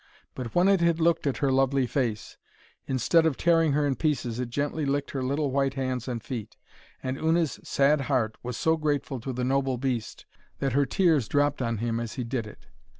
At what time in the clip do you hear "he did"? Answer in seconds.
12.13-12.47